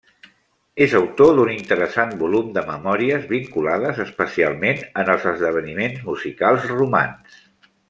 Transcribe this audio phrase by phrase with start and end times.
[0.85, 7.39] És autor d'un interessant volum de memòries, vinculades especialment en els esdeveniments musicals romans.